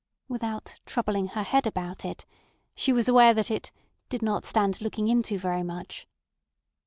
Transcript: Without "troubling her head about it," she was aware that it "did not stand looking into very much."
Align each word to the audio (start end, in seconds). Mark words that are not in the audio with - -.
Without 0.27 0.79
"troubling 0.87 1.27
her 1.27 1.43
head 1.43 1.67
about 1.67 2.03
it," 2.05 2.25
she 2.73 2.91
was 2.91 3.07
aware 3.07 3.35
that 3.35 3.51
it 3.51 3.71
"did 4.09 4.23
not 4.23 4.45
stand 4.45 4.81
looking 4.81 5.07
into 5.07 5.37
very 5.37 5.61
much." 5.61 6.07